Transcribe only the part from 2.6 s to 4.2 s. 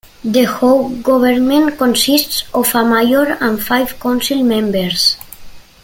a mayor and five